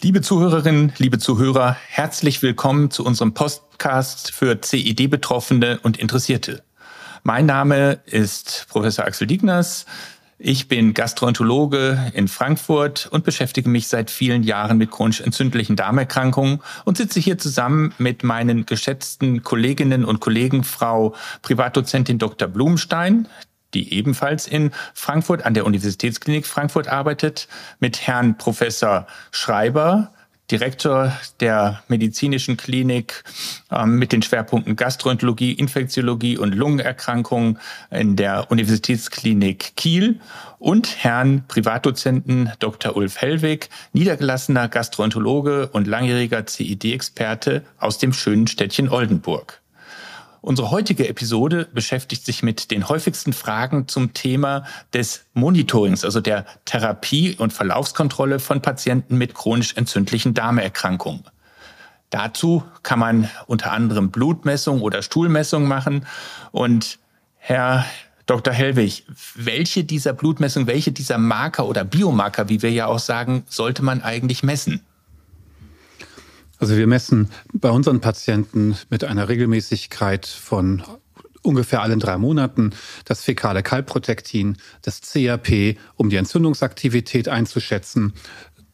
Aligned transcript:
Liebe 0.00 0.22
Zuhörerinnen, 0.22 0.92
liebe 0.98 1.18
Zuhörer, 1.18 1.76
herzlich 1.88 2.42
willkommen 2.42 2.90
zu 2.90 3.04
unserem 3.04 3.34
Podcast 3.34 4.32
für 4.32 4.60
CID-Betroffene 4.60 5.80
und 5.82 5.98
Interessierte. 5.98 6.62
Mein 7.22 7.46
Name 7.46 8.00
ist 8.06 8.66
Professor 8.68 9.04
Axel 9.04 9.26
Digners. 9.26 9.86
Ich 10.38 10.68
bin 10.68 10.94
Gastroenterologe 10.94 12.12
in 12.14 12.28
Frankfurt 12.28 13.08
und 13.10 13.24
beschäftige 13.24 13.68
mich 13.68 13.88
seit 13.88 14.08
vielen 14.10 14.44
Jahren 14.44 14.78
mit 14.78 14.92
chronisch 14.92 15.20
entzündlichen 15.20 15.74
Darmerkrankungen 15.74 16.60
und 16.84 16.96
sitze 16.96 17.18
hier 17.18 17.38
zusammen 17.38 17.92
mit 17.98 18.22
meinen 18.22 18.64
geschätzten 18.64 19.42
Kolleginnen 19.42 20.04
und 20.04 20.20
Kollegen, 20.20 20.62
Frau 20.62 21.14
Privatdozentin 21.42 22.18
Dr. 22.18 22.46
Blumstein, 22.46 23.26
die 23.74 23.92
ebenfalls 23.92 24.46
in 24.46 24.70
Frankfurt 24.94 25.44
an 25.44 25.54
der 25.54 25.66
Universitätsklinik 25.66 26.46
Frankfurt 26.46 26.86
arbeitet, 26.86 27.48
mit 27.80 28.06
Herrn 28.06 28.38
Professor 28.38 29.08
Schreiber, 29.32 30.12
Direktor 30.50 31.12
der 31.40 31.82
medizinischen 31.88 32.56
Klinik 32.56 33.22
ähm, 33.70 33.98
mit 33.98 34.12
den 34.12 34.22
Schwerpunkten 34.22 34.76
Gastroenterologie, 34.76 35.52
Infektiologie 35.52 36.38
und 36.38 36.54
Lungenerkrankungen 36.54 37.58
in 37.90 38.16
der 38.16 38.50
Universitätsklinik 38.50 39.72
Kiel 39.76 40.20
und 40.58 41.04
Herrn 41.04 41.44
Privatdozenten 41.48 42.50
Dr. 42.58 42.96
Ulf 42.96 43.20
Hellwig, 43.20 43.68
niedergelassener 43.92 44.68
Gastroenterologe 44.68 45.68
und 45.68 45.86
langjähriger 45.86 46.46
CID-Experte 46.46 47.64
aus 47.78 47.98
dem 47.98 48.12
schönen 48.12 48.46
Städtchen 48.46 48.88
Oldenburg. 48.88 49.60
Unsere 50.40 50.70
heutige 50.70 51.08
Episode 51.08 51.68
beschäftigt 51.72 52.24
sich 52.24 52.42
mit 52.42 52.70
den 52.70 52.88
häufigsten 52.88 53.32
Fragen 53.32 53.88
zum 53.88 54.14
Thema 54.14 54.64
des 54.92 55.24
Monitorings, 55.34 56.04
also 56.04 56.20
der 56.20 56.46
Therapie 56.64 57.36
und 57.38 57.52
Verlaufskontrolle 57.52 58.38
von 58.38 58.62
Patienten 58.62 59.18
mit 59.18 59.34
chronisch 59.34 59.76
entzündlichen 59.76 60.34
Darmerkrankungen. 60.34 61.24
Dazu 62.10 62.62
kann 62.82 62.98
man 62.98 63.30
unter 63.46 63.72
anderem 63.72 64.10
Blutmessung 64.10 64.80
oder 64.80 65.02
Stuhlmessung 65.02 65.66
machen. 65.66 66.06
Und 66.52 66.98
Herr 67.36 67.84
Dr. 68.26 68.52
Hellwig, 68.52 69.04
welche 69.34 69.84
dieser 69.84 70.12
Blutmessungen, 70.12 70.66
welche 70.66 70.92
dieser 70.92 71.18
Marker 71.18 71.66
oder 71.66 71.84
Biomarker, 71.84 72.48
wie 72.48 72.62
wir 72.62 72.70
ja 72.70 72.86
auch 72.86 72.98
sagen, 72.98 73.44
sollte 73.48 73.82
man 73.82 74.02
eigentlich 74.02 74.42
messen? 74.42 74.82
Also 76.68 76.76
wir 76.76 76.86
messen 76.86 77.30
bei 77.54 77.70
unseren 77.70 78.02
Patienten 78.02 78.76
mit 78.90 79.02
einer 79.02 79.30
Regelmäßigkeit 79.30 80.26
von 80.26 80.82
ungefähr 81.40 81.80
allen 81.80 81.98
drei 81.98 82.18
Monaten 82.18 82.74
das 83.06 83.22
fäkale 83.22 83.62
Kalprotektin, 83.62 84.58
das 84.82 85.00
CRP, 85.00 85.78
um 85.96 86.10
die 86.10 86.16
Entzündungsaktivität 86.16 87.26
einzuschätzen, 87.26 88.12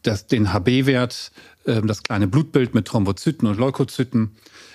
das, 0.01 0.27
den 0.27 0.51
HB-Wert, 0.51 1.31
das 1.65 2.03
kleine 2.03 2.27
Blutbild 2.27 2.73
mit 2.73 2.85
Thrombozyten 2.85 3.47
und 3.47 3.57
Leukozyten, 3.57 4.31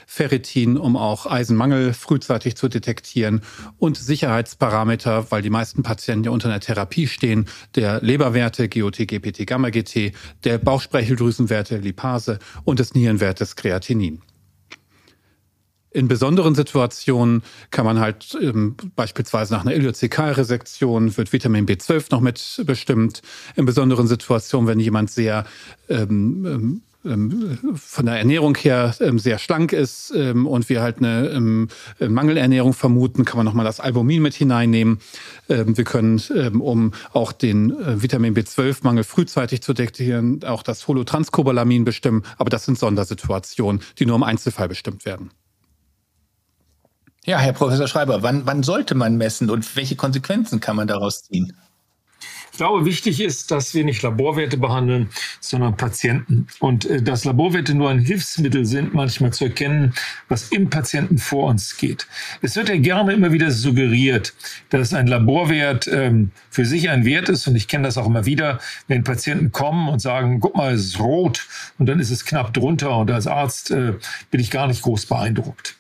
Ferritin, 0.07 0.77
um 0.77 0.97
auch 0.97 1.27
Eisenmangel 1.27 1.93
frühzeitig 1.93 2.57
zu 2.57 2.69
detektieren 2.69 3.43
und 3.79 3.97
Sicherheitsparameter, 3.97 5.31
weil 5.31 5.41
die 5.41 5.51
meisten 5.51 5.85
Patienten 5.85 6.25
ja 6.25 6.31
unter 6.33 6.49
einer 6.49 6.59
Therapie 6.59 7.07
stehen, 7.07 7.47
der 7.77 8.03
Leberwerte, 8.03 8.69
GOT, 8.69 9.07
GPT, 9.07 9.47
Gamma-GT, 9.47 10.13
der 10.43 10.59
Bauchspeicheldrüsenwerte, 10.59 11.77
Lipase 11.77 12.41
und 12.65 12.81
des 12.81 12.95
Nierenwertes 12.95 13.55
Kreatinin. 13.55 14.21
In 15.93 16.07
besonderen 16.07 16.55
Situationen 16.55 17.43
kann 17.71 17.85
man 17.85 17.99
halt 17.99 18.39
ähm, 18.41 18.77
beispielsweise 18.95 19.53
nach 19.53 19.63
einer 19.63 19.75
Ileozekalresektion 19.75 21.17
wird 21.17 21.33
Vitamin 21.33 21.67
B12 21.67 22.07
noch 22.13 22.21
mit 22.21 22.63
bestimmt. 22.65 23.23
In 23.57 23.65
besonderen 23.65 24.07
Situationen, 24.07 24.69
wenn 24.69 24.79
jemand 24.79 25.11
sehr 25.11 25.45
ähm, 25.89 26.47
ähm, 26.47 26.83
ähm, 27.05 27.59
von 27.75 28.07
der 28.07 28.19
Ernährung 28.19 28.55
her 28.57 28.95
ähm, 29.01 29.19
sehr 29.19 29.39
schlank 29.39 29.73
ist 29.73 30.13
ähm, 30.15 30.47
und 30.47 30.69
wir 30.69 30.83
halt 30.83 30.99
eine 30.99 31.67
Mangelernährung 31.99 32.73
vermuten, 32.73 33.25
kann 33.25 33.39
man 33.39 33.47
nochmal 33.47 33.65
das 33.65 33.81
Albumin 33.81 34.23
mit 34.23 34.35
hineinnehmen. 34.35 34.99
wir 35.49 35.85
können, 35.85 36.21
um 36.61 36.93
auch 37.13 37.33
den 37.33 37.71
äh, 37.71 38.03
Vitamin 38.03 38.35
B12-Mangel 38.35 39.05
frühzeitig 39.05 39.63
zu 39.63 39.73
detektieren, 39.73 40.45
auch 40.45 40.63
das 40.63 40.87
Holotranscobalamin 40.87 41.85
bestimmen. 41.85 42.23
Aber 42.39 42.51
das 42.51 42.65
sind 42.65 42.79
Sondersituationen, 42.79 43.83
die 43.99 44.07
nur 44.07 44.17
im 44.17 44.23
Einzelfall 44.23 44.69
bestimmt 44.69 45.05
werden. 45.05 45.31
Ja, 47.27 47.39
Herr 47.39 47.53
Professor 47.53 47.87
Schreiber, 47.87 48.23
wann, 48.23 48.47
wann 48.47 48.63
sollte 48.63 48.95
man 48.95 49.17
messen 49.17 49.51
und 49.51 49.77
welche 49.77 49.95
Konsequenzen 49.95 50.61
kann 50.61 50.77
man 50.77 50.89
daraus 50.89 51.25
ziehen? 51.25 51.53
Ich 52.53 52.57
glaube, 52.57 52.85
wichtig 52.85 53.21
ist, 53.21 53.51
dass 53.51 53.75
wir 53.75 53.85
nicht 53.85 54.03
Laborwerte 54.03 54.59
behandeln, 54.59 55.09
sondern 55.41 55.77
Patienten. 55.77 56.47
Und 56.59 56.85
äh, 56.85 57.01
dass 57.01 57.25
Laborwerte 57.25 57.75
nur 57.75 57.89
ein 57.89 58.01
Hilfsmittel 58.01 58.67
sind, 58.67 58.93
manchmal 58.93 59.33
zu 59.33 59.45
erkennen, 59.45 59.95
was 60.29 60.49
im 60.49 60.69
Patienten 60.69 61.19
vor 61.19 61.49
uns 61.49 61.77
geht. 61.77 62.07
Es 62.43 62.57
wird 62.57 62.69
ja 62.69 62.77
gerne 62.77 63.13
immer 63.13 63.33
wieder 63.33 63.51
suggeriert, 63.51 64.35
dass 64.71 64.93
ein 64.93 65.07
Laborwert 65.07 65.89
ähm, 65.89 66.33
für 66.51 66.67
sich 66.67 66.91
ein 66.91 67.05
Wert 67.05 67.29
ist. 67.29 67.47
Und 67.47 67.57
ich 67.57 67.69
kenne 67.69 67.85
das 67.85 67.97
auch 67.97 68.07
immer 68.07 68.27
wieder, 68.27 68.59
wenn 68.89 69.05
Patienten 69.05 69.53
kommen 69.53 69.89
und 69.89 70.01
sagen, 70.01 70.41
guck 70.41 70.57
mal, 70.57 70.75
es 70.75 70.85
ist 70.85 71.01
rot 71.01 71.47
und 71.79 71.87
dann 71.87 72.01
ist 72.01 72.11
es 72.11 72.25
knapp 72.25 72.53
drunter. 72.53 72.97
Und 72.97 73.11
als 73.11 73.27
Arzt 73.27 73.71
äh, 73.71 73.95
bin 74.31 74.41
ich 74.41 74.51
gar 74.51 74.67
nicht 74.67 74.83
groß 74.83 75.07
beeindruckt. 75.07 75.77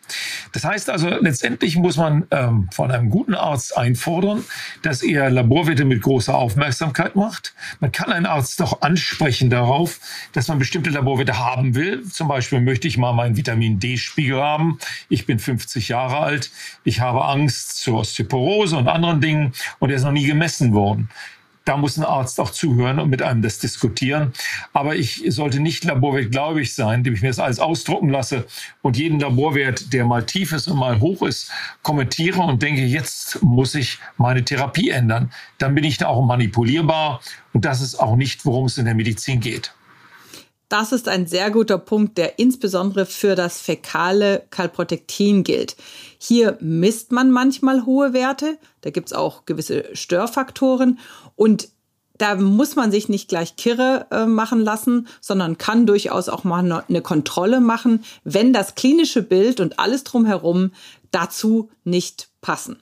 Das 0.53 0.65
heißt 0.65 0.91
also, 0.91 1.09
letztendlich 1.09 1.76
muss 1.76 1.97
man 1.97 2.26
ähm, 2.31 2.69
von 2.72 2.91
einem 2.91 3.10
guten 3.10 3.34
Arzt 3.34 3.76
einfordern, 3.76 4.44
dass 4.82 5.03
er 5.03 5.31
Laborwerte 5.31 5.84
mit 5.84 6.03
großer 6.03 6.34
Aufmerksamkeit 6.34 7.16
macht. 7.16 7.54
Man 7.81 7.93
kann 7.93 8.12
einen 8.12 8.26
Arzt 8.26 8.60
doch 8.60 8.82
ansprechen 8.82 9.50
darauf, 9.50 10.00
dass 10.32 10.49
man 10.49 10.59
bestimmte 10.59 10.91
Laborwerte 10.91 11.38
haben 11.38 11.75
will. 11.75 12.04
Zum 12.09 12.28
Beispiel 12.28 12.60
möchte 12.60 12.88
ich 12.88 12.99
mal 12.99 13.12
meinen 13.12 13.37
Vitamin 13.37 13.78
D-Spiegel 13.78 14.41
haben. 14.41 14.78
Ich 15.09 15.26
bin 15.26 15.38
50 15.38 15.88
Jahre 15.88 16.19
alt. 16.19 16.50
Ich 16.84 17.00
habe 17.00 17.25
Angst 17.25 17.78
zur 17.78 18.00
Osteoporose 18.00 18.76
und 18.76 18.88
anderen 18.88 19.20
Dingen 19.20 19.53
und 19.78 19.91
er 19.91 19.97
ist 19.97 20.04
noch 20.04 20.12
nie 20.12 20.26
gemessen 20.26 20.75
worden 20.75 21.09
da 21.65 21.76
muss 21.76 21.97
ein 21.98 22.04
Arzt 22.04 22.41
auch 22.41 22.50
zuhören 22.50 22.98
und 22.98 23.10
mit 23.10 23.22
einem 23.22 23.43
das 23.43 23.59
diskutieren. 23.59 24.32
Aber 24.72 24.97
ich 24.97 25.22
sollte 25.28 25.60
nicht 25.60 25.84
laborwertgläubig 25.84 26.75
sein, 26.75 27.00
indem 27.00 27.15
ich 27.15 27.22
mir 27.22 27.28
das 27.28 27.38
alles 27.38 27.60
ausdrucken 27.60 28.09
lasse 28.09 28.47
und 28.82 28.97
jeden 28.97 29.21
Laborwert, 29.21 29.93
der 29.93 30.04
mal 30.04 30.25
tief 30.25 30.53
ist 30.53 30.69
und 30.69 30.78
mal 30.78 31.00
hoch 31.00 31.22
ist, 31.22 31.50
kommentiere 31.82 32.41
und 32.41 32.62
denke, 32.62 32.82
jetzt 32.82 33.43
muss 33.43 33.75
ich 33.75 33.99
meine 34.16 34.44
Therapie 34.44 34.91
ändern. 34.91 35.32
Dann 35.59 35.75
bin 35.75 35.84
ich 35.84 35.99
da 35.99 36.09
auch 36.09 36.25
manipulierbar 36.25 37.20
und 37.53 37.65
das 37.65 37.81
ist 37.81 37.97
auch 37.97 38.16
nicht, 38.16 38.44
worum 38.44 38.66
es 38.66 38.78
in 38.78 38.87
der 38.87 38.94
Medizin 38.94 39.41
geht. 39.41 39.72
Das 40.70 40.92
ist 40.92 41.08
ein 41.08 41.26
sehr 41.26 41.50
guter 41.50 41.78
Punkt, 41.78 42.16
der 42.16 42.38
insbesondere 42.38 43.04
für 43.04 43.34
das 43.34 43.60
fäkale 43.60 44.47
Kalprotektin 44.50 45.42
gilt. 45.42 45.76
Hier 46.16 46.58
misst 46.60 47.10
man 47.10 47.32
manchmal 47.32 47.84
hohe 47.86 48.12
Werte, 48.12 48.56
da 48.82 48.91
gibt 48.91 49.08
es 49.08 49.12
auch 49.12 49.47
gewisse 49.47 49.84
Störfaktoren 49.94 51.00
und 51.34 51.70
da 52.19 52.36
muss 52.36 52.76
man 52.76 52.92
sich 52.92 53.08
nicht 53.08 53.28
gleich 53.28 53.56
kirre 53.56 54.06
äh, 54.12 54.26
machen 54.26 54.60
lassen, 54.60 55.08
sondern 55.20 55.58
kann 55.58 55.86
durchaus 55.86 56.28
auch 56.28 56.44
mal 56.44 56.84
eine 56.87 57.02
Kontrolle 57.02 57.60
machen, 57.60 58.04
wenn 58.22 58.52
das 58.52 58.76
klinische 58.76 59.22
Bild 59.22 59.58
und 59.58 59.81
alles 59.81 60.05
drumherum 60.05 60.70
dazu 61.11 61.69
nicht 61.82 62.28
passen. 62.43 62.81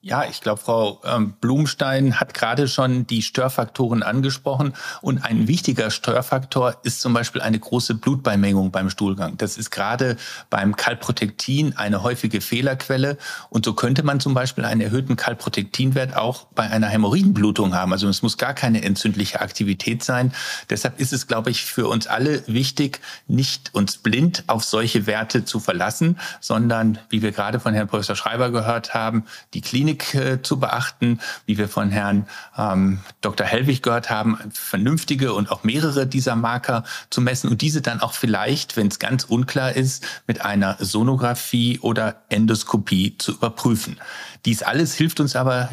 Ja, 0.00 0.24
ich 0.30 0.40
glaube, 0.40 0.60
Frau 0.60 1.00
ähm, 1.04 1.34
Blumstein 1.40 2.20
hat 2.20 2.32
gerade 2.32 2.68
schon 2.68 3.08
die 3.08 3.20
Störfaktoren 3.20 4.04
angesprochen. 4.04 4.74
Und 5.02 5.24
ein 5.24 5.48
wichtiger 5.48 5.90
Störfaktor 5.90 6.76
ist 6.84 7.00
zum 7.00 7.12
Beispiel 7.12 7.42
eine 7.42 7.58
große 7.58 7.96
Blutbeimengung 7.96 8.70
beim 8.70 8.90
Stuhlgang. 8.90 9.36
Das 9.38 9.58
ist 9.58 9.70
gerade 9.70 10.16
beim 10.50 10.76
Kalprotektin 10.76 11.76
eine 11.76 12.04
häufige 12.04 12.40
Fehlerquelle. 12.40 13.18
Und 13.50 13.64
so 13.64 13.74
könnte 13.74 14.04
man 14.04 14.20
zum 14.20 14.34
Beispiel 14.34 14.64
einen 14.64 14.80
erhöhten 14.80 15.16
Kalprotektinwert 15.16 16.16
auch 16.16 16.44
bei 16.54 16.70
einer 16.70 16.86
Hämorrhoidenblutung 16.86 17.74
haben. 17.74 17.92
Also 17.92 18.08
es 18.08 18.22
muss 18.22 18.38
gar 18.38 18.54
keine 18.54 18.84
entzündliche 18.84 19.40
Aktivität 19.40 20.04
sein. 20.04 20.32
Deshalb 20.70 21.00
ist 21.00 21.12
es, 21.12 21.26
glaube 21.26 21.50
ich, 21.50 21.64
für 21.64 21.88
uns 21.88 22.06
alle 22.06 22.46
wichtig, 22.46 23.00
nicht 23.26 23.74
uns 23.74 23.96
blind 23.96 24.44
auf 24.46 24.62
solche 24.62 25.08
Werte 25.08 25.44
zu 25.44 25.58
verlassen, 25.58 26.20
sondern, 26.40 27.00
wie 27.10 27.20
wir 27.20 27.32
gerade 27.32 27.58
von 27.58 27.74
Herrn 27.74 27.88
Professor 27.88 28.14
Schreiber 28.14 28.52
gehört 28.52 28.94
haben, 28.94 29.24
die 29.54 29.60
Klinik 29.60 29.87
Technik 29.88 30.14
äh, 30.14 30.42
zu 30.42 30.60
beachten, 30.60 31.20
wie 31.46 31.56
wir 31.56 31.68
von 31.68 31.90
Herrn 31.90 32.26
ähm, 32.56 33.00
Dr. 33.20 33.46
Hellwig 33.46 33.82
gehört 33.82 34.10
haben, 34.10 34.38
vernünftige 34.52 35.32
und 35.32 35.50
auch 35.50 35.64
mehrere 35.64 36.06
dieser 36.06 36.36
Marker 36.36 36.84
zu 37.10 37.20
messen 37.20 37.50
und 37.50 37.62
diese 37.62 37.80
dann 37.80 38.00
auch 38.00 38.12
vielleicht, 38.12 38.76
wenn 38.76 38.88
es 38.88 38.98
ganz 38.98 39.24
unklar 39.24 39.74
ist, 39.74 40.04
mit 40.26 40.44
einer 40.44 40.76
Sonographie 40.78 41.78
oder 41.80 42.22
Endoskopie 42.28 43.16
zu 43.18 43.32
überprüfen. 43.32 43.96
Dies 44.44 44.62
alles 44.62 44.94
hilft 44.94 45.20
uns 45.20 45.36
aber, 45.36 45.70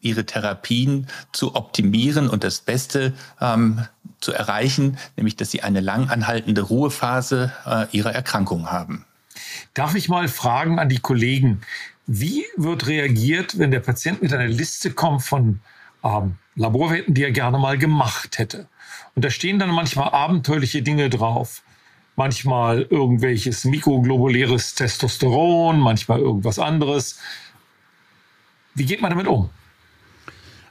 ihre 0.00 0.26
Therapien 0.26 1.06
zu 1.32 1.54
optimieren 1.54 2.28
und 2.28 2.44
das 2.44 2.60
Beste 2.60 3.14
ähm, 3.40 3.86
zu 4.20 4.32
erreichen, 4.32 4.98
nämlich 5.16 5.36
dass 5.36 5.50
sie 5.50 5.62
eine 5.62 5.80
lang 5.80 6.10
anhaltende 6.10 6.62
Ruhephase 6.62 7.52
äh, 7.64 7.86
ihrer 7.92 8.12
Erkrankung 8.12 8.70
haben. 8.70 9.04
Darf 9.74 9.94
ich 9.94 10.08
mal 10.08 10.28
fragen 10.28 10.78
an 10.78 10.88
die 10.88 10.98
Kollegen, 10.98 11.62
wie 12.06 12.44
wird 12.56 12.86
reagiert, 12.86 13.58
wenn 13.58 13.70
der 13.70 13.80
Patient 13.80 14.22
mit 14.22 14.32
einer 14.32 14.46
Liste 14.46 14.92
kommt 14.92 15.22
von 15.22 15.60
ähm, 16.04 16.36
Laborwerten, 16.54 17.14
die 17.14 17.24
er 17.24 17.32
gerne 17.32 17.58
mal 17.58 17.78
gemacht 17.78 18.38
hätte? 18.38 18.68
Und 19.14 19.24
da 19.24 19.30
stehen 19.30 19.58
dann 19.58 19.70
manchmal 19.70 20.10
abenteuerliche 20.10 20.82
Dinge 20.82 21.10
drauf. 21.10 21.62
Manchmal 22.14 22.82
irgendwelches 22.82 23.64
mikroglobuläres 23.64 24.74
Testosteron, 24.74 25.80
manchmal 25.80 26.20
irgendwas 26.20 26.58
anderes. 26.58 27.18
Wie 28.74 28.86
geht 28.86 29.02
man 29.02 29.10
damit 29.10 29.26
um? 29.26 29.50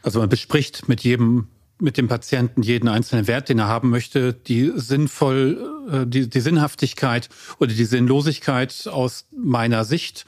Also 0.02 0.20
man 0.20 0.30
bespricht 0.30 0.88
mit 0.88 1.02
jedem 1.02 1.48
mit 1.80 1.98
dem 1.98 2.07
Patienten 2.07 2.62
jeden 2.62 2.88
einzelnen 2.88 3.27
Wert, 3.27 3.50
den 3.50 3.60
er 3.60 3.68
haben 3.68 3.89
möchte, 3.89 4.33
die 4.33 4.72
sinnvoll, 4.75 5.86
äh, 5.92 6.07
die, 6.07 6.30
die 6.30 6.39
Sinnhaftigkeit 6.39 7.30
oder 7.60 7.74
die 7.74 7.86
Sinnlosigkeit 7.86 8.88
aus 8.88 9.25
meiner 9.36 9.83
Sicht. 9.83 10.25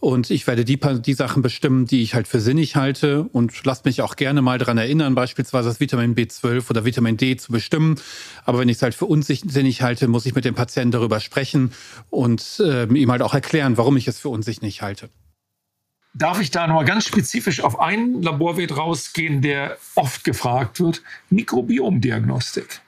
Und 0.00 0.30
ich 0.30 0.46
werde 0.46 0.64
die, 0.64 0.78
die 0.78 1.14
Sachen 1.14 1.42
bestimmen, 1.42 1.86
die 1.86 2.02
ich 2.02 2.14
halt 2.14 2.28
für 2.28 2.40
sinnig 2.40 2.76
halte 2.76 3.22
und 3.22 3.64
lasst 3.64 3.84
mich 3.84 4.00
auch 4.00 4.16
gerne 4.16 4.42
mal 4.42 4.58
daran 4.58 4.78
erinnern, 4.78 5.14
beispielsweise 5.14 5.68
das 5.68 5.80
Vitamin 5.80 6.14
B12 6.14 6.70
oder 6.70 6.84
Vitamin 6.84 7.16
D 7.16 7.36
zu 7.36 7.50
bestimmen. 7.50 7.96
Aber 8.44 8.60
wenn 8.60 8.68
ich 8.68 8.76
es 8.76 8.82
halt 8.82 8.94
für 8.94 9.06
unsinnig 9.06 9.82
halte, 9.82 10.06
muss 10.06 10.26
ich 10.26 10.34
mit 10.34 10.44
dem 10.44 10.54
Patienten 10.54 10.92
darüber 10.92 11.18
sprechen 11.20 11.72
und 12.10 12.60
äh, 12.60 12.84
ihm 12.84 13.10
halt 13.10 13.22
auch 13.22 13.34
erklären, 13.34 13.76
warum 13.76 13.96
ich 13.96 14.06
es 14.06 14.20
für 14.20 14.28
unsinnig 14.28 14.82
halte. 14.82 15.10
Darf 16.18 16.40
ich 16.40 16.50
da 16.50 16.66
nochmal 16.66 16.84
ganz 16.84 17.06
spezifisch 17.06 17.60
auf 17.60 17.78
einen 17.78 18.22
Laborwert 18.22 18.76
rausgehen, 18.76 19.40
der 19.40 19.78
oft 19.94 20.24
gefragt 20.24 20.80
wird? 20.80 21.00
Mikrobiomdiagnostik. 21.30 22.80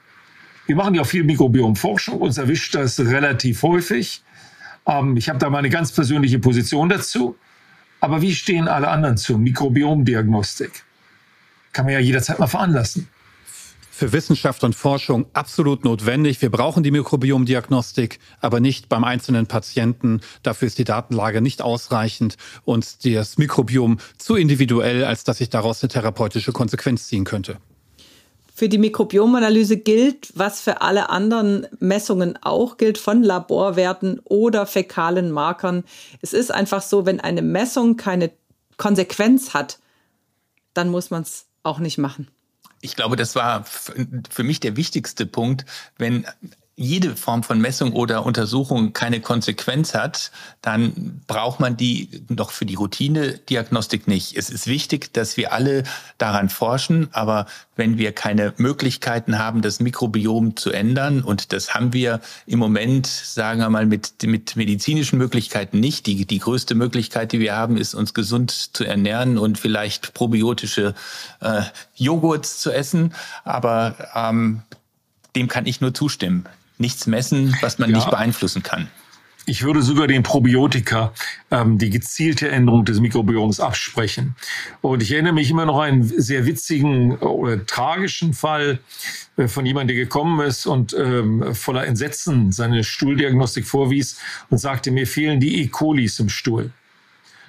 Wir 0.65 0.75
machen 0.75 0.95
ja 0.95 1.05
viel 1.05 1.23
Mikrobiomforschung, 1.23 2.19
uns 2.19 2.37
erwischt 2.37 2.75
das 2.75 2.99
relativ 2.99 3.63
häufig. 3.63 4.21
Ähm, 4.85 5.15
ich 5.15 5.29
habe 5.29 5.39
da 5.39 5.49
meine 5.49 5.69
ganz 5.69 5.93
persönliche 5.93 6.39
Position 6.39 6.89
dazu. 6.89 7.37
Aber 8.01 8.21
wie 8.21 8.35
stehen 8.35 8.67
alle 8.67 8.89
anderen 8.89 9.15
zu 9.15 9.37
Mikrobiomdiagnostik? 9.37 10.83
Kann 11.71 11.85
man 11.85 11.93
ja 11.93 11.99
jederzeit 11.99 12.37
mal 12.37 12.47
veranlassen 12.47 13.07
für 14.01 14.13
Wissenschaft 14.13 14.63
und 14.63 14.73
Forschung 14.73 15.27
absolut 15.33 15.85
notwendig. 15.85 16.41
Wir 16.41 16.49
brauchen 16.49 16.81
die 16.81 16.89
Mikrobiomdiagnostik, 16.89 18.17
aber 18.39 18.59
nicht 18.59 18.89
beim 18.89 19.03
einzelnen 19.03 19.45
Patienten. 19.45 20.21
Dafür 20.41 20.65
ist 20.65 20.79
die 20.79 20.85
Datenlage 20.85 21.39
nicht 21.39 21.61
ausreichend 21.61 22.35
und 22.65 23.05
das 23.05 23.37
Mikrobiom 23.37 23.99
zu 24.17 24.35
individuell, 24.37 25.03
als 25.03 25.23
dass 25.23 25.39
ich 25.39 25.51
daraus 25.51 25.83
eine 25.83 25.89
therapeutische 25.89 26.51
Konsequenz 26.51 27.09
ziehen 27.09 27.25
könnte. 27.25 27.57
Für 28.55 28.69
die 28.69 28.79
Mikrobiomanalyse 28.79 29.77
gilt, 29.77 30.31
was 30.33 30.61
für 30.61 30.81
alle 30.81 31.11
anderen 31.11 31.67
Messungen 31.79 32.39
auch 32.41 32.77
gilt, 32.77 32.97
von 32.97 33.21
Laborwerten 33.21 34.19
oder 34.23 34.65
fäkalen 34.65 35.29
Markern. 35.29 35.83
Es 36.23 36.33
ist 36.33 36.51
einfach 36.51 36.81
so, 36.81 37.05
wenn 37.05 37.19
eine 37.19 37.43
Messung 37.43 37.97
keine 37.97 38.31
Konsequenz 38.77 39.53
hat, 39.53 39.77
dann 40.73 40.89
muss 40.89 41.11
man 41.11 41.21
es 41.21 41.45
auch 41.61 41.77
nicht 41.77 41.99
machen 41.99 42.31
ich 42.81 42.95
glaube, 42.95 43.15
das 43.15 43.35
war 43.35 43.63
für 43.63 44.43
mich 44.43 44.59
der 44.59 44.75
wichtigste 44.75 45.25
Punkt, 45.25 45.65
wenn 45.97 46.25
jede 46.75 47.15
Form 47.15 47.43
von 47.43 47.59
Messung 47.59 47.91
oder 47.93 48.25
Untersuchung 48.25 48.93
keine 48.93 49.19
Konsequenz 49.19 49.93
hat, 49.93 50.31
dann 50.61 51.21
braucht 51.27 51.59
man 51.59 51.75
die 51.75 52.09
noch 52.29 52.51
für 52.51 52.65
die 52.65 52.75
Routine-Diagnostik 52.75 54.07
nicht. 54.07 54.37
Es 54.37 54.49
ist 54.49 54.67
wichtig, 54.67 55.13
dass 55.13 55.35
wir 55.35 55.51
alle 55.51 55.83
daran 56.17 56.49
forschen, 56.49 57.09
aber 57.11 57.45
wenn 57.75 57.97
wir 57.97 58.13
keine 58.13 58.53
Möglichkeiten 58.57 59.37
haben, 59.37 59.61
das 59.61 59.79
Mikrobiom 59.79 60.55
zu 60.55 60.71
ändern, 60.71 61.21
und 61.23 61.51
das 61.51 61.73
haben 61.73 61.91
wir 61.93 62.21
im 62.45 62.59
Moment, 62.59 63.05
sagen 63.05 63.59
wir 63.59 63.69
mal, 63.69 63.85
mit, 63.85 64.23
mit 64.23 64.55
medizinischen 64.55 65.19
Möglichkeiten 65.19 65.79
nicht. 65.79 66.07
Die, 66.07 66.25
die 66.25 66.39
größte 66.39 66.73
Möglichkeit, 66.73 67.33
die 67.33 67.39
wir 67.39 67.55
haben, 67.55 67.75
ist, 67.75 67.93
uns 67.93 68.13
gesund 68.13 68.51
zu 68.51 68.85
ernähren 68.85 69.37
und 69.37 69.59
vielleicht 69.59 70.13
probiotische 70.13 70.95
äh, 71.41 71.63
Joghurts 71.95 72.59
zu 72.59 72.71
essen. 72.71 73.13
Aber 73.43 73.95
ähm, 74.15 74.61
dem 75.35 75.47
kann 75.47 75.65
ich 75.65 75.81
nur 75.81 75.93
zustimmen 75.93 76.45
nichts 76.81 77.07
messen, 77.07 77.55
was 77.61 77.79
man 77.79 77.89
ja. 77.89 77.97
nicht 77.97 78.09
beeinflussen 78.09 78.63
kann. 78.63 78.89
Ich 79.47 79.63
würde 79.63 79.81
sogar 79.81 80.05
den 80.05 80.21
Probiotika 80.21 81.13
ähm, 81.49 81.79
die 81.79 81.89
gezielte 81.89 82.49
Änderung 82.49 82.85
des 82.85 82.99
Mikrobioms 82.99 83.59
absprechen. 83.59 84.35
Und 84.81 85.01
ich 85.01 85.11
erinnere 85.11 85.33
mich 85.33 85.49
immer 85.49 85.65
noch 85.65 85.79
an 85.79 85.89
einen 85.89 86.03
sehr 86.03 86.45
witzigen 86.45 87.17
oder 87.17 87.65
tragischen 87.65 88.33
Fall 88.33 88.79
äh, 89.37 89.47
von 89.47 89.65
jemandem, 89.65 89.95
der 89.95 90.05
gekommen 90.05 90.39
ist 90.45 90.67
und 90.67 90.93
ähm, 90.93 91.55
voller 91.55 91.87
Entsetzen 91.87 92.51
seine 92.51 92.83
Stuhldiagnostik 92.83 93.65
vorwies 93.65 94.19
und 94.51 94.59
sagte, 94.59 94.91
mir 94.91 95.07
fehlen 95.07 95.39
die 95.39 95.61
E. 95.63 95.67
colis 95.67 96.19
im 96.19 96.29
Stuhl. 96.29 96.71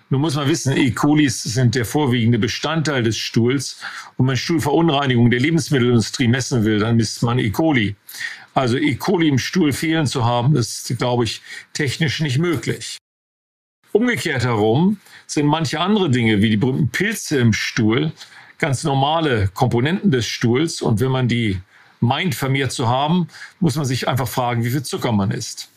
Nun 0.08 0.20
muss 0.20 0.34
man 0.34 0.48
wissen, 0.48 0.76
E. 0.76 0.90
colis 0.90 1.42
sind 1.42 1.74
der 1.74 1.84
vorwiegende 1.84 2.38
Bestandteil 2.38 3.02
des 3.02 3.16
Stuhls. 3.16 3.80
Und 4.16 4.26
man 4.26 4.36
Stuhlverunreinigung 4.36 5.30
der 5.30 5.40
Lebensmittelindustrie 5.40 6.28
messen 6.28 6.64
will, 6.64 6.80
dann 6.80 6.96
misst 6.96 7.22
man 7.22 7.38
E. 7.38 7.48
coli. 7.50 7.96
Also 8.54 8.76
E. 8.76 8.94
coli 8.96 9.28
im 9.28 9.38
Stuhl 9.38 9.72
fehlen 9.72 10.06
zu 10.06 10.24
haben, 10.24 10.56
ist, 10.56 10.96
glaube 10.98 11.24
ich, 11.24 11.42
technisch 11.72 12.20
nicht 12.20 12.38
möglich. 12.38 12.98
Umgekehrt 13.92 14.44
herum 14.44 14.98
sind 15.26 15.46
manche 15.46 15.80
andere 15.80 16.10
Dinge, 16.10 16.40
wie 16.40 16.50
die 16.50 16.56
berühmten 16.56 16.88
Pilze 16.88 17.38
im 17.38 17.52
Stuhl, 17.52 18.12
ganz 18.58 18.84
normale 18.84 19.48
Komponenten 19.48 20.10
des 20.10 20.26
Stuhls. 20.26 20.80
Und 20.82 21.00
wenn 21.00 21.10
man 21.10 21.28
die 21.28 21.60
meint, 22.00 22.34
vermehrt 22.34 22.72
zu 22.72 22.88
haben, 22.88 23.28
muss 23.60 23.76
man 23.76 23.84
sich 23.84 24.08
einfach 24.08 24.28
fragen, 24.28 24.64
wie 24.64 24.70
viel 24.70 24.82
Zucker 24.82 25.12
man 25.12 25.30
isst. 25.30 25.68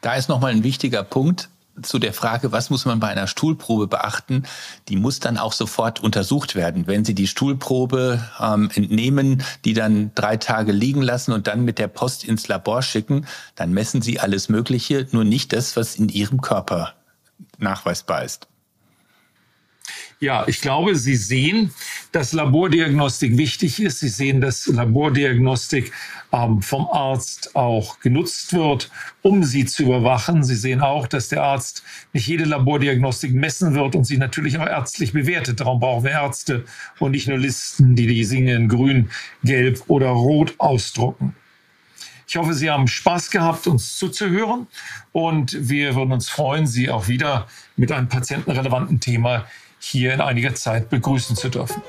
Da 0.00 0.14
ist 0.14 0.28
nochmal 0.28 0.52
ein 0.52 0.64
wichtiger 0.64 1.02
Punkt 1.02 1.48
zu 1.80 1.98
der 1.98 2.12
Frage, 2.12 2.52
was 2.52 2.70
muss 2.70 2.84
man 2.84 3.00
bei 3.00 3.08
einer 3.08 3.26
Stuhlprobe 3.26 3.86
beachten, 3.86 4.44
die 4.88 4.96
muss 4.96 5.20
dann 5.20 5.38
auch 5.38 5.52
sofort 5.52 6.00
untersucht 6.00 6.54
werden. 6.54 6.86
Wenn 6.86 7.04
Sie 7.04 7.14
die 7.14 7.26
Stuhlprobe 7.26 8.22
ähm, 8.40 8.70
entnehmen, 8.74 9.42
die 9.64 9.72
dann 9.72 10.10
drei 10.14 10.36
Tage 10.36 10.72
liegen 10.72 11.02
lassen 11.02 11.32
und 11.32 11.46
dann 11.46 11.64
mit 11.64 11.78
der 11.78 11.88
Post 11.88 12.24
ins 12.24 12.48
Labor 12.48 12.82
schicken, 12.82 13.26
dann 13.54 13.72
messen 13.72 14.02
Sie 14.02 14.20
alles 14.20 14.48
Mögliche, 14.48 15.06
nur 15.12 15.24
nicht 15.24 15.52
das, 15.52 15.76
was 15.76 15.96
in 15.96 16.08
Ihrem 16.08 16.40
Körper 16.40 16.94
nachweisbar 17.58 18.24
ist. 18.24 18.48
Ja, 20.20 20.44
ich 20.46 20.60
glaube, 20.60 20.94
Sie 20.94 21.16
sehen, 21.16 21.72
dass 22.12 22.32
Labordiagnostik 22.32 23.36
wichtig 23.36 23.80
ist. 23.80 24.00
Sie 24.00 24.08
sehen, 24.08 24.40
dass 24.40 24.66
Labordiagnostik 24.66 25.92
ähm, 26.32 26.62
vom 26.62 26.86
Arzt 26.90 27.56
auch 27.56 28.00
genutzt 28.00 28.52
wird, 28.52 28.90
um 29.22 29.44
sie 29.44 29.64
zu 29.64 29.82
überwachen. 29.84 30.44
Sie 30.44 30.54
sehen 30.54 30.80
auch, 30.80 31.06
dass 31.06 31.28
der 31.28 31.42
Arzt 31.42 31.82
nicht 32.12 32.26
jede 32.26 32.44
Labordiagnostik 32.44 33.34
messen 33.34 33.74
wird 33.74 33.94
und 33.94 34.04
sie 34.04 34.18
natürlich 34.18 34.58
auch 34.58 34.66
ärztlich 34.66 35.12
bewertet. 35.12 35.60
Darum 35.60 35.80
brauchen 35.80 36.04
wir 36.04 36.12
Ärzte 36.12 36.64
und 36.98 37.12
nicht 37.12 37.28
nur 37.28 37.38
Listen, 37.38 37.96
die 37.96 38.06
die 38.06 38.26
Dinge 38.26 38.54
in 38.54 38.68
grün, 38.68 39.10
gelb 39.42 39.82
oder 39.88 40.08
rot 40.08 40.54
ausdrucken. 40.58 41.34
Ich 42.26 42.36
hoffe, 42.36 42.54
Sie 42.54 42.70
haben 42.70 42.88
Spaß 42.88 43.30
gehabt, 43.30 43.66
uns 43.66 43.98
zuzuhören 43.98 44.66
und 45.12 45.68
wir 45.68 45.94
würden 45.94 46.12
uns 46.12 46.30
freuen, 46.30 46.66
Sie 46.66 46.88
auch 46.88 47.08
wieder 47.08 47.46
mit 47.76 47.92
einem 47.92 48.08
patientenrelevanten 48.08 49.00
Thema 49.00 49.44
hier 49.84 50.14
in 50.14 50.20
einiger 50.20 50.54
Zeit 50.54 50.88
begrüßen 50.88 51.36
zu 51.36 51.48
dürfen. 51.48 51.82